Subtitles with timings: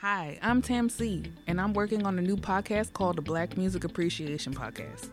[0.00, 3.82] Hi, I'm Tam C, and I'm working on a new podcast called the Black Music
[3.82, 5.08] Appreciation Podcast.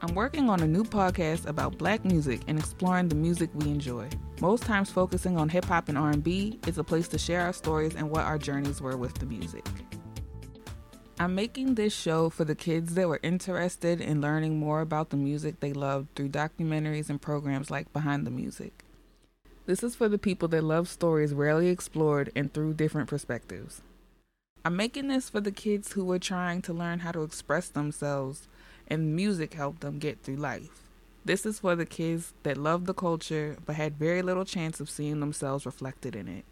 [0.00, 4.08] I'm working on a new podcast about black music and exploring the music we enjoy.
[4.40, 7.94] Most times focusing on hip hop and R&B, it's a place to share our stories
[7.96, 9.66] and what our journeys were with the music.
[11.20, 15.18] I'm making this show for the kids that were interested in learning more about the
[15.18, 18.85] music they loved through documentaries and programs like Behind the Music.
[19.66, 23.82] This is for the people that love stories rarely explored and through different perspectives.
[24.64, 28.46] I'm making this for the kids who were trying to learn how to express themselves
[28.86, 30.82] and music helped them get through life.
[31.24, 34.88] This is for the kids that love the culture but had very little chance of
[34.88, 36.44] seeing themselves reflected in it.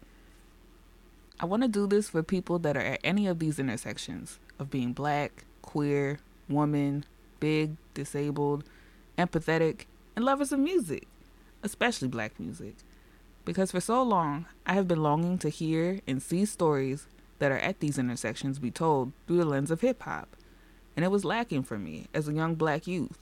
[1.39, 4.69] I want to do this for people that are at any of these intersections of
[4.69, 7.05] being black, queer, woman,
[7.39, 8.65] big, disabled,
[9.17, 9.85] empathetic,
[10.17, 11.07] and lovers of music,
[11.63, 12.75] especially black music.
[13.45, 17.05] Because for so long, I have been longing to hear and see stories
[17.37, 20.35] that are at these intersections be told through the lens of hip hop.
[20.95, 23.19] And it was lacking for me as a young black youth.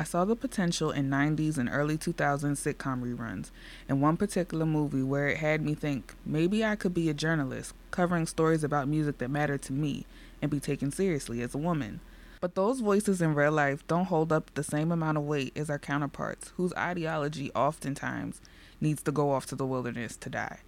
[0.00, 2.14] I saw the potential in 90s and early 2000s
[2.56, 3.50] sitcom reruns,
[3.88, 7.74] and one particular movie where it had me think maybe I could be a journalist
[7.90, 10.06] covering stories about music that mattered to me
[10.40, 11.98] and be taken seriously as a woman.
[12.40, 15.68] But those voices in real life don't hold up the same amount of weight as
[15.68, 18.40] our counterparts, whose ideology oftentimes
[18.80, 20.60] needs to go off to the wilderness to die.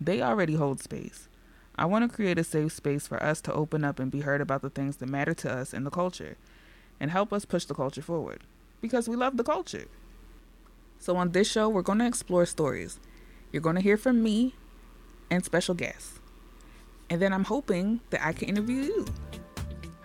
[0.00, 1.28] They already hold space.
[1.78, 4.40] I want to create a safe space for us to open up and be heard
[4.40, 6.36] about the things that matter to us in the culture
[7.00, 8.44] and help us push the culture forward
[8.80, 9.86] because we love the culture.
[10.98, 12.98] So, on this show, we're going to explore stories.
[13.52, 14.54] You're going to hear from me
[15.30, 16.18] and special guests.
[17.10, 19.06] And then I'm hoping that I can interview you.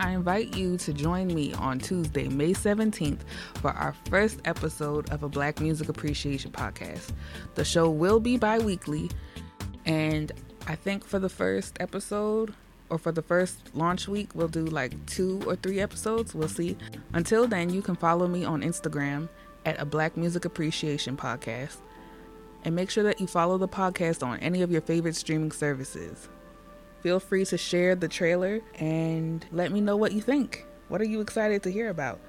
[0.02, 3.19] I invite you to join me on Tuesday, May 17th,
[3.61, 7.11] for our first episode of a Black Music Appreciation podcast.
[7.53, 9.11] The show will be bi weekly,
[9.85, 10.31] and
[10.66, 12.52] I think for the first episode
[12.89, 16.33] or for the first launch week, we'll do like two or three episodes.
[16.33, 16.75] We'll see.
[17.13, 19.29] Until then, you can follow me on Instagram
[19.68, 21.78] at a Black Music Appreciation Podcast.
[22.66, 26.28] And make sure that you follow the podcast on any of your favorite streaming services.
[27.01, 30.66] Feel free to share the trailer and let me know what you think.
[30.88, 32.19] What are you excited to hear about?